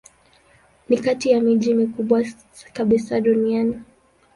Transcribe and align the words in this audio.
Ni 0.89 0.97
kati 0.97 1.31
ya 1.31 1.41
miji 1.41 1.73
mikubwa 1.73 2.23
kabisa 2.73 3.21
duniani. 3.21 3.75